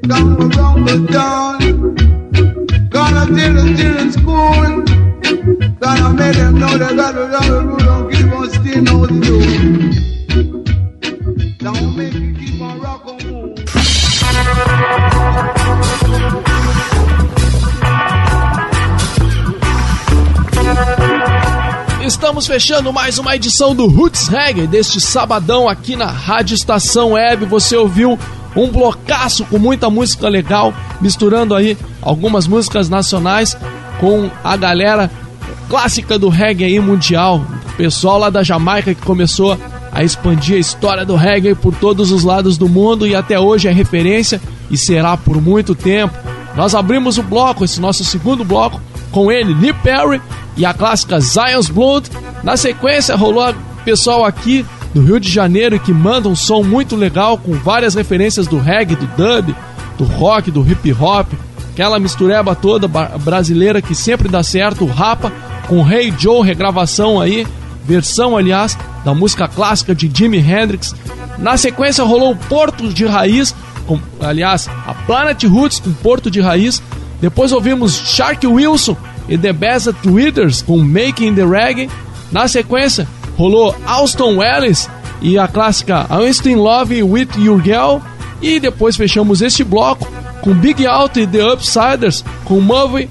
Gonna 0.09 0.47
rumble 0.57 1.07
down. 1.07 1.59
Gonna 2.89 3.23
tell 3.37 3.53
the 3.55 3.65
children 3.77 4.09
school. 4.13 4.73
Gotta 5.79 6.15
make 6.15 6.37
them 6.37 6.59
know 6.59 6.79
they 6.79 6.97
gotta, 6.97 7.29
gotta, 7.29 7.77
gotta, 7.77 7.85
don't 7.85 8.11
keep. 8.11 8.33
Vamos 22.43 22.61
fechando 22.61 22.93
mais 22.93 23.21
uma 23.21 23.37
edição 23.37 23.73
do 23.73 23.87
Roots 23.87 24.27
Reggae 24.27 24.67
deste 24.67 25.01
sabadão 25.01 25.69
aqui 25.69 25.95
na 25.95 26.07
Rádio 26.07 26.57
Estação 26.57 27.13
Web. 27.13 27.47
Você 27.47 27.77
ouviu 27.77 28.19
um 28.57 28.69
blocaço 28.69 29.45
com 29.45 29.61
muita 29.61 29.89
música 29.89 30.29
legal, 30.29 30.75
misturando 31.01 31.55
aí 31.55 31.79
algumas 32.01 32.49
músicas 32.49 32.89
nacionais 32.89 33.57
com 34.01 34.29
a 34.43 34.57
galera 34.57 35.09
clássica 35.69 36.19
do 36.19 36.29
reggae 36.29 36.65
aí 36.65 36.81
mundial. 36.81 37.47
O 37.75 37.77
pessoal 37.77 38.19
lá 38.19 38.29
da 38.29 38.43
Jamaica 38.43 38.93
que 38.93 39.03
começou 39.03 39.57
a 39.93 40.03
expandir 40.03 40.57
a 40.57 40.61
história 40.61 41.07
do 41.07 41.15
reggae 41.15 41.55
por 41.55 41.73
todos 41.77 42.11
os 42.11 42.25
lados 42.25 42.59
do 42.59 42.69
mundo 42.69 43.07
e 43.07 43.15
até 43.15 43.39
hoje 43.39 43.69
é 43.69 43.73
referência 43.73 44.41
e 44.69 44.77
será 44.77 45.17
por 45.17 45.41
muito 45.41 45.77
tempo. 45.77 46.19
Nós 46.57 46.75
abrimos 46.75 47.19
o 47.19 47.23
bloco, 47.23 47.65
esse 47.65 47.81
nosso 47.81 48.05
segundo 48.05 48.45
bloco, 48.45 48.81
com 49.13 49.31
ele, 49.31 49.55
Lee 49.55 49.73
Perry 49.73 50.21
e 50.57 50.67
a 50.67 50.75
clássica 50.75 51.21
Zion's 51.21 51.69
Blood. 51.69 52.11
Na 52.43 52.57
sequência, 52.57 53.15
rolou 53.15 53.55
pessoal 53.85 54.25
aqui 54.25 54.67
do 54.95 55.03
Rio 55.03 55.21
de 55.21 55.31
Janeiro 55.31 55.79
que 55.79 55.93
manda 55.93 56.29
um 56.29 56.37
som 56.37 56.63
muito 56.63 56.97
legal 56.97 57.39
com 57.39 57.53
várias 57.53 57.95
referências 57.95 58.47
do 58.47 58.59
reggae, 58.59 58.97
do 58.97 59.07
dub, 59.07 59.55
do 59.97 60.05
rock, 60.05 60.51
do 60.51 60.67
hip 60.69 60.93
hop, 60.93 61.33
aquela 61.73 61.99
mistureba 61.99 62.55
toda 62.55 62.89
brasileira 62.89 63.81
que 63.81 63.95
sempre 63.95 64.29
dá 64.29 64.43
certo, 64.43 64.85
o 64.85 64.89
Rapa 64.89 65.33
com 65.67 65.89
Hey 65.89 66.13
Joe, 66.19 66.47
regravação 66.47 67.21
aí, 67.21 67.47
versão 67.85 68.37
aliás 68.37 68.77
da 69.05 69.15
música 69.15 69.49
clássica 69.49 69.95
de 69.95 70.11
Jimi 70.13 70.39
Hendrix. 70.39 70.95
Na 71.39 71.57
sequência 71.57 72.05
rolou 72.05 72.33
o 72.33 72.37
Porto 72.37 72.89
de 72.89 73.07
Raiz, 73.07 73.55
com, 73.87 73.99
aliás, 74.21 74.69
a 74.87 74.95
Planet 74.95 75.43
Roots 75.45 75.81
com 75.81 75.93
Porto 75.93 76.31
de 76.31 76.41
Raiz. 76.41 76.83
Depois 77.23 77.53
ouvimos 77.53 77.95
Shark 77.95 78.45
Wilson 78.45 78.97
e 79.29 79.39
The 79.39 79.53
Best 79.53 79.93
Twitters 80.03 80.61
com 80.61 80.79
Making 80.79 81.37
the 81.37 81.47
Reggae. 81.47 81.89
Na 82.33 82.49
sequência, 82.49 83.07
rolou 83.37 83.75
Alston 83.87 84.43
Ellis 84.43 84.91
e 85.23 85.39
a 85.39 85.47
clássica 85.47 86.09
I'm 86.11 86.51
in 86.51 86.57
Love 86.57 87.03
with 87.05 87.29
Your 87.39 87.63
Girl. 87.63 87.99
E 88.43 88.59
depois 88.59 88.97
fechamos 88.97 89.41
este 89.41 89.63
bloco 89.63 90.11
com 90.41 90.53
Big 90.53 90.85
Out 90.85 91.21
e 91.21 91.27
The 91.27 91.53
Upsiders 91.53 92.25
com 92.45 92.61
Movie, 92.61 93.09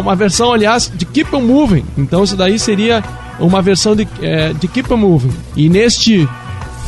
uma 0.00 0.16
versão, 0.16 0.54
aliás, 0.54 0.90
de 0.92 1.04
Keep 1.04 1.36
On 1.36 1.42
Moving. 1.42 1.84
Então 1.98 2.24
isso 2.24 2.34
daí 2.34 2.58
seria 2.58 3.04
uma 3.38 3.60
versão 3.60 3.94
de, 3.94 4.08
é, 4.22 4.54
de 4.54 4.66
Keep 4.66 4.90
On 4.94 4.96
Moving. 4.96 5.32
E 5.54 5.68
neste 5.68 6.26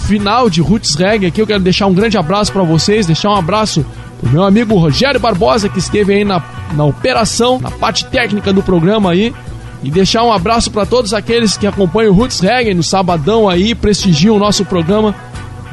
final 0.07 0.49
de 0.49 0.63
Roots 0.63 0.95
Reggae 0.95 1.27
aqui 1.27 1.43
eu 1.43 1.47
quero 1.47 1.63
deixar 1.63 1.87
um 1.87 1.93
grande 1.93 2.17
abraço 2.17 2.51
para 2.53 2.63
vocês, 2.63 3.07
deixar 3.07 3.29
um 3.29 3.37
abraço 3.37 3.85
pro 4.21 4.31
meu 4.31 4.45
amigo 4.45 4.77
Rogério 4.77 5.21
Barbosa 5.21 5.69
que 5.69 5.79
esteve 5.79 6.15
aí 6.15 6.25
na, 6.25 6.43
na 6.75 6.85
operação, 6.85 7.59
na 7.61 7.71
parte 7.71 8.05
técnica 8.07 8.53
do 8.53 8.63
programa 8.63 9.11
aí. 9.11 9.35
E 9.83 9.91
deixar 9.91 10.25
um 10.25 10.33
abraço 10.33 10.71
para 10.71 10.87
todos 10.87 11.15
aqueles 11.15 11.57
que 11.57 11.67
acompanham 11.67 12.13
o 12.13 12.15
Roots 12.15 12.41
Reggae 12.41 12.75
no 12.75 12.83
sabadão 12.83 13.49
aí, 13.49 13.75
prestigiam 13.75 14.35
o 14.35 14.39
nosso 14.39 14.65
programa, 14.65 15.15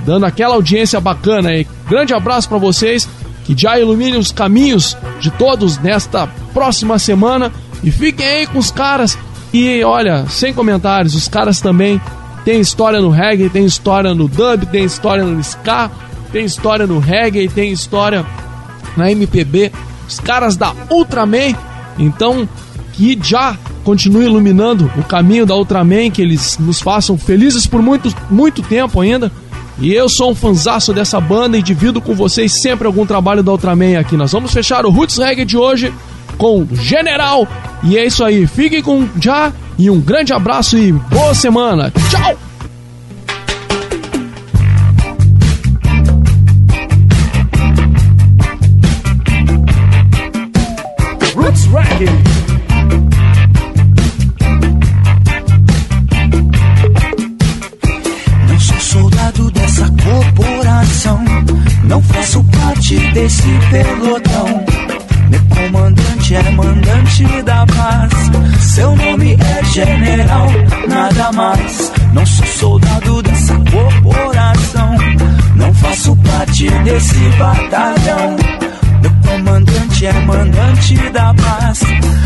dando 0.06 0.26
aquela 0.26 0.56
audiência 0.56 1.00
bacana 1.00 1.50
aí. 1.50 1.66
Grande 1.88 2.14
abraço 2.14 2.48
para 2.50 2.58
vocês, 2.58 3.08
que 3.46 3.56
já 3.58 3.80
ilumine 3.80 4.18
os 4.18 4.32
caminhos 4.32 4.98
de 5.20 5.32
todos 5.32 5.78
nesta 5.78 6.28
próxima 6.54 7.00
semana. 7.00 7.52
E 7.84 7.92
fiquem 7.92 8.26
aí 8.26 8.48
com 8.48 8.60
os 8.60 8.72
caras. 8.72 9.18
E 9.54 9.84
olha, 9.84 10.26
sem 10.28 10.54
comentários, 10.54 11.16
os 11.16 11.28
caras 11.28 11.62
também 11.62 12.00
têm 12.44 12.60
história 12.60 13.00
no 13.00 13.10
reggae, 13.10 13.50
tem 13.50 13.66
história 13.66 14.14
no 14.14 14.28
dub, 14.28 14.66
tem 14.68 14.84
história 14.84 15.24
no 15.24 15.40
ska, 15.40 15.90
tem 16.34 16.44
história 16.44 16.88
no 16.88 16.98
reggae, 16.98 17.48
tem 17.48 17.72
história 17.72 18.26
na 18.98 19.10
MPB. 19.12 19.72
Os 20.08 20.20
caras 20.20 20.58
da 20.58 20.74
Ultraman, 20.90 21.56
então 21.98 22.50
que 22.92 23.18
já 23.22 23.56
continue 23.84 24.26
iluminando 24.26 24.92
o 24.98 25.04
caminho 25.04 25.46
da 25.46 25.56
Ultraman, 25.56 26.10
que 26.10 26.22
eles 26.22 26.58
nos 26.58 26.82
façam 26.82 27.18
felizes 27.18 27.66
por 27.68 27.82
muito, 27.82 28.14
muito 28.30 28.62
tempo 28.64 29.00
ainda. 29.00 29.32
E 29.80 29.94
eu 29.94 30.10
sou 30.10 30.32
um 30.32 30.36
fanzaço 30.36 30.94
dessa 30.94 31.20
banda 31.20 31.58
e 31.58 31.62
divido 31.62 32.02
com 32.02 32.14
vocês 32.14 32.62
sempre 32.62 32.88
algum 32.88 33.06
trabalho 33.06 33.42
da 33.42 33.52
Ultraman 33.52 34.00
aqui. 34.00 34.18
Nós 34.18 34.32
vamos 34.32 34.52
fechar 34.52 34.86
o 34.86 34.92
Roots 34.92 35.18
Reggae 35.18 35.46
de 35.46 35.58
hoje 35.58 35.94
com 36.38 36.68
General. 36.74 37.48
E 37.84 37.98
é 37.98 38.06
isso 38.06 38.24
aí. 38.24 38.46
Fiquem 38.48 38.82
com 38.82 39.08
já 39.20 39.52
e 39.78 39.90
um 39.90 40.00
grande 40.00 40.34
abraço 40.34 40.78
e 40.78 40.92
boa 40.92 41.34
semana. 41.34 41.92
Tchau! 42.10 42.53
Desse 63.14 63.48
pelotão. 63.70 64.66
Meu 65.30 65.42
comandante 65.50 66.36
é 66.36 66.52
mandante 66.52 67.42
da 67.44 67.66
paz. 67.66 68.12
Seu 68.60 68.96
nome 68.96 69.34
é 69.40 69.64
general, 69.66 70.48
nada 70.88 71.32
mais. 71.32 71.92
Não 72.14 72.26
sou 72.26 72.46
soldado 72.48 73.22
dessa 73.22 73.54
corporação. 73.72 74.96
Não 75.56 75.74
faço 75.76 76.16
parte 76.18 76.70
desse 76.70 77.20
batalhão. 77.38 78.36
Meu 79.02 79.12
comandante 79.28 80.06
é 80.06 80.14
mandante 80.14 80.96
da 81.12 81.34
paz. 81.34 81.82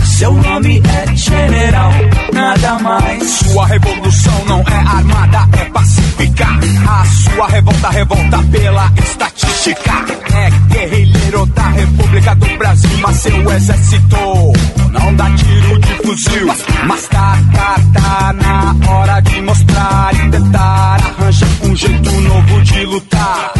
Seu 0.05 0.33
nome 0.33 0.81
é 0.81 1.15
general, 1.15 1.91
nada 2.33 2.79
mais. 2.79 3.23
Sua 3.23 3.67
revolução 3.67 4.45
não 4.47 4.59
é 4.61 4.75
armada, 4.75 5.47
é 5.59 5.65
pacífica. 5.65 6.47
A 6.88 7.05
sua 7.05 7.47
revolta, 7.47 7.89
revolta 7.89 8.43
pela 8.51 8.91
estatística. 8.97 9.47
É 9.70 10.49
guerrilheiro 10.74 11.45
da 11.47 11.68
República 11.68 12.34
do 12.36 12.57
Brasil, 12.57 12.97
mas 13.01 13.18
seu 13.18 13.51
exército 13.51 14.53
não 14.93 15.13
dá 15.15 15.30
tiro 15.32 15.80
de 15.80 15.93
fuzil. 15.95 16.47
Mas 16.88 17.07
tá, 17.09 17.38
tá, 17.53 17.76
tá 17.93 18.34
na 18.34 18.89
hora 18.89 19.20
de 19.20 19.41
mostrar 19.41 20.15
e 20.15 20.30
tentar 20.30 20.97
arranjar 21.03 21.49
um 21.63 21.76
jeito 21.76 22.11
novo 22.11 22.61
de 22.61 22.86
lutar. 22.86 23.51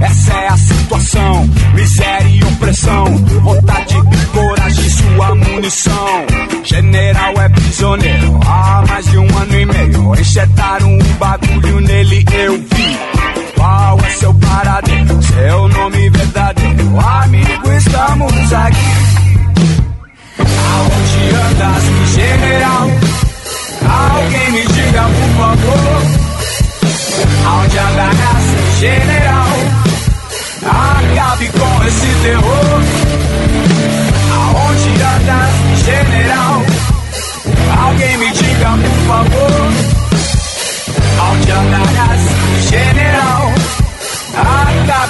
Essa 0.00 0.32
é 0.32 0.48
a 0.48 0.56
situação, 0.56 1.48
miséria 1.72 2.28
e 2.28 2.42
opressão. 2.42 3.04
Vontade 3.42 3.94
e 3.94 4.26
coragem, 4.36 4.90
sua 4.90 5.34
munição. 5.36 6.26
General 6.64 7.32
é 7.40 7.48
prisioneiro 7.50 8.40
há 8.44 8.84
mais 8.88 9.06
de 9.08 9.18
um 9.18 9.38
ano 9.38 9.60
e 9.60 9.66
meio. 9.66 10.20
Enxertaram 10.20 10.88
um 10.88 10.98
bagulho 11.16 11.80
nele, 11.80 12.24
eu 12.32 12.54
vi. 12.54 12.98
Qual 13.54 13.98
é 14.00 14.10
seu 14.10 14.34
paradeiro? 14.34 14.93
Seu 15.44 15.68
nome 15.68 16.08
verdadeiro? 16.08 16.98
Amigo, 16.98 17.70
estamos 17.74 18.32
aqui. 18.50 18.78
Aonde 20.40 21.34
andas, 21.36 21.84
general? 22.14 22.88
Alguém 23.86 24.52
me 24.52 24.66
diga, 24.66 25.02
por 25.02 25.28
favor. 25.36 26.02
Aonde 27.44 27.78
andas, 27.78 28.44
general? 28.80 29.48
Acabe 30.64 31.48
com 31.48 31.84
esse 31.88 32.06
terror. 32.22 32.80
Aonde 34.32 35.02
andas, 35.02 35.52
general? 35.84 36.62
Alguém 37.84 38.16
me 38.16 38.32
diga, 38.32 38.70
por 38.78 38.98
favor. 39.08 39.72
Aonde 41.20 41.50
andas, 41.52 42.22
general? 42.70 43.53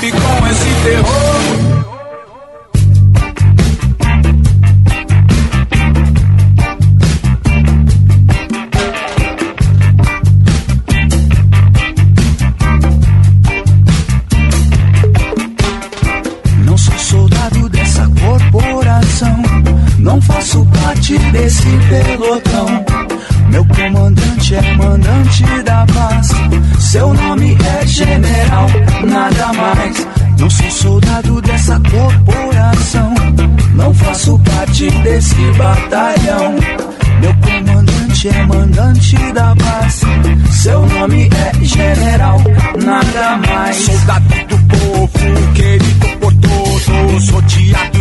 Acabe 0.04 0.12
com 0.12 0.46
esse 0.48 0.74
terror. 0.82 1.74
Não 19.98 20.20
faço 20.20 20.66
parte 20.66 21.18
desse 21.32 21.66
pelotão. 21.88 22.93
Meu 23.50 23.64
comandante 23.64 24.54
é 24.54 24.74
mandante 24.76 25.44
da 25.64 25.86
paz. 25.86 26.30
Seu 26.78 27.14
nome 27.14 27.56
é 27.80 27.86
general, 27.86 28.66
nada 29.04 29.52
mais. 29.52 30.06
Não 30.38 30.50
sou 30.50 30.70
soldado 30.70 31.40
dessa 31.42 31.80
corporação. 31.80 33.14
Não 33.74 33.94
faço 33.94 34.38
parte 34.40 34.90
desse 34.90 35.52
batalhão. 35.56 36.54
Meu 37.20 37.34
comandante 37.34 38.28
é 38.28 38.46
mandante 38.46 39.16
da 39.32 39.54
paz. 39.56 40.00
Seu 40.50 40.86
nome 40.86 41.28
é 41.28 41.64
general, 41.64 42.40
nada 42.84 43.36
mais. 43.48 43.76
Soldado 43.76 44.34
do 44.48 44.58
povo, 44.76 45.52
querido 45.54 46.18
por 46.20 46.32
todos. 46.34 47.28
Rodeado 47.30 47.93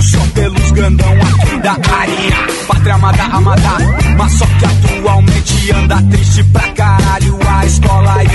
grandão 0.83 1.13
aqui 1.13 1.57
da 1.59 1.71
área. 1.71 2.65
Pátria 2.67 2.95
amada, 2.95 3.23
amada. 3.23 3.69
Mas 4.17 4.31
só 4.33 4.45
que 4.45 4.65
atualmente 4.65 5.71
anda 5.71 6.03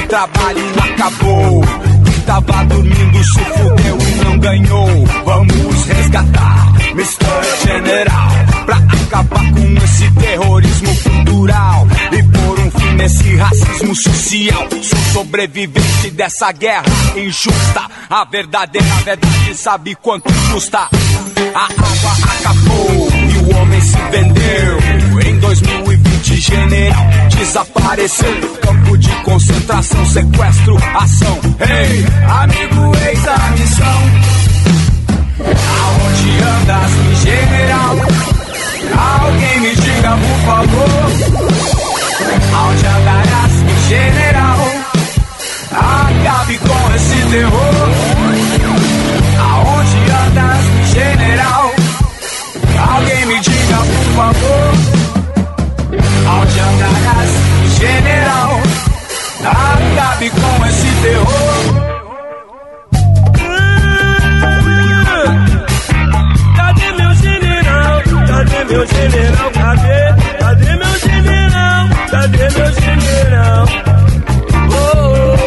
trabalho 0.09 0.65
acabou. 0.83 1.65
Quem 2.05 2.21
tava 2.23 2.65
dormindo 2.65 3.25
se 3.25 3.41
fudeu 3.41 3.99
e 4.01 4.25
não 4.25 4.39
ganhou. 4.39 5.07
Vamos 5.25 5.85
resgatar 5.85 6.73
Mr. 6.93 7.67
General 7.67 8.31
pra 8.65 8.77
acabar 8.77 9.53
com 9.53 9.85
esse 9.85 10.11
terrorismo 10.13 10.97
cultural 10.97 11.87
e 12.11 12.23
pôr 12.23 12.61
um 12.61 12.71
fim 12.71 12.93
nesse 12.95 13.37
racismo 13.37 13.95
social. 13.95 14.69
Sou 14.83 15.23
sobrevivente 15.23 16.11
dessa 16.13 16.51
guerra 16.53 16.85
injusta. 17.15 17.83
A 18.09 18.25
verdadeira 18.25 18.87
verdade 19.05 19.55
sabe 19.55 19.95
quanto 19.95 20.33
custa. 20.51 20.89
A 21.55 21.65
água 21.65 22.13
acabou 22.35 23.09
e 23.13 23.39
o 23.39 23.57
homem 23.57 23.81
se 23.81 23.97
vendeu. 24.11 24.79
Em 25.25 25.39
2020, 25.39 26.37
general 26.37 27.07
desapareceu. 27.37 28.59
Campo 28.61 28.99
de 28.99 29.11
concentração, 29.23 30.05
sequestro, 30.07 30.77
ação. 30.95 31.39
Ei, 31.61 32.07
amigo, 32.29 32.93
eis 33.07 33.29
a 33.29 33.39
missão. 33.51 34.39
Aonde 35.41 36.31
andas, 36.43 36.91
general? 37.23 37.97
Alguém 39.21 39.61
me 39.61 39.77
diga, 39.77 40.17
por 40.17 40.39
favor. 40.47 41.49
Aonde 42.55 42.87
andarás, 42.87 43.53
general? 43.89 44.59
Acabe 45.71 46.59
com 46.59 46.95
esse 46.95 47.31
terror. 47.31 47.98
Favor. 54.19 54.73
Aonde 56.27 56.61
andarás, 56.61 57.31
mi 57.61 57.69
general? 57.79 58.61
Acabe 59.45 60.31
com 60.31 60.67
esse 60.67 60.91
terror. 61.03 61.61
Cadê 66.57 66.89
meu 66.99 67.15
general? 67.15 68.03
Cadê 68.27 68.65
meu 68.65 68.87
general? 68.87 69.51
Cadê? 69.53 70.75
Meu 70.83 70.95
general? 70.99 71.83
Cadê 72.11 72.47
meu 72.57 72.71
general? 72.83 73.65
Oh. 74.73 75.39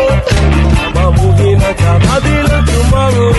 I'm 0.98 1.10
moving 1.18 1.58
like 1.60 1.84
a 1.84 2.00
Babylon 2.06 2.64
tomorrow. 2.72 3.34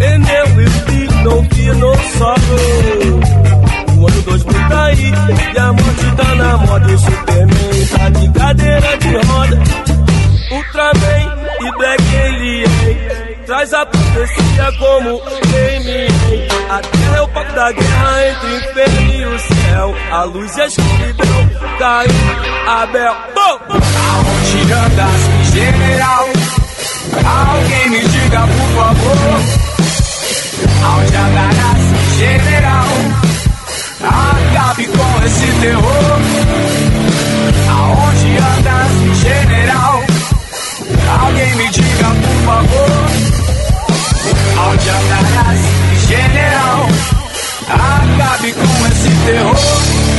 And 0.00 0.24
then 0.24 0.56
we 0.56 0.64
speak, 0.78 1.10
no 1.24 1.42
fear, 1.50 1.74
no 1.74 1.94
sorrow. 2.16 2.91
Mas 13.62 13.72
acontecia 13.74 14.72
como 14.76 15.20
crime. 15.20 16.08
A 16.68 16.80
terra 16.80 17.16
é 17.16 17.20
o 17.20 17.28
palco 17.28 17.52
da 17.52 17.70
guerra 17.70 18.28
entre 18.28 18.48
o 18.48 18.56
inferno 18.56 19.14
e 19.14 19.24
o 19.24 19.38
céu. 19.38 19.94
A 20.10 20.24
luz 20.24 20.56
e 20.56 20.62
a 20.62 20.66
escuridão 20.66 21.50
caiu. 21.78 22.10
Abel, 22.66 23.14
bom! 23.32 23.60
Aonde 23.70 24.72
andas, 24.72 25.52
general? 25.54 26.28
Alguém 27.24 27.90
me 27.90 28.00
diga, 28.00 28.40
por 28.40 28.68
favor. 28.74 29.40
Aonde 30.84 31.16
andarás, 31.16 31.82
general? 32.18 32.88
Acabe 34.02 34.86
com 34.88 35.24
esse 35.24 35.52
terror. 35.60 36.20
Aonde 37.70 38.38
andas, 38.38 39.18
general? 39.20 40.02
Alguém 41.20 41.54
me 41.54 41.68
diga, 41.68 42.08
por 42.08 42.44
favor. 42.44 43.41
Marginal 44.62 45.02
de 45.90 46.06
general. 46.06 46.88
Acabe 47.68 48.52
com 48.52 48.86
esse 48.86 49.10
terror. 49.26 50.11